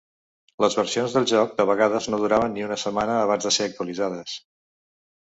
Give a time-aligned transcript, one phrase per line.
[0.63, 4.35] Les versions del joc de vegades no duraven ni una setmana abans de ser actualitzades.